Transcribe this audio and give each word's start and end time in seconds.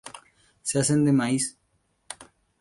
Se 0.63 0.79
hacen 0.79 1.05
de 1.05 1.11
maíz. 1.13 1.59